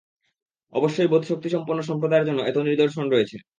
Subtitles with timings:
[0.73, 3.37] অবশ্যই বোধশক্তিসম্পন্ন সম্প্রদায়ের জন্য এতে নিদর্শন রয়েছে।